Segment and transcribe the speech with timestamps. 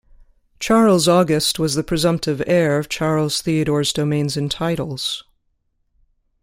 [0.59, 5.23] Charles August was the presumptive heir of Charles Theodore's domains and titles.